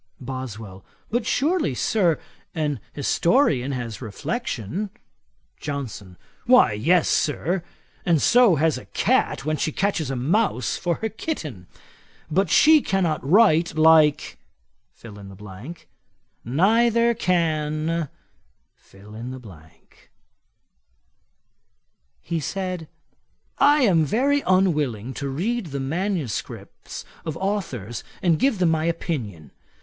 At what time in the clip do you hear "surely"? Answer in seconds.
1.27-1.75